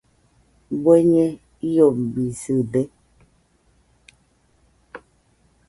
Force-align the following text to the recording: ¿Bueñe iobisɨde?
¿Bueñe 0.83 1.25
iobisɨde? 1.73 2.81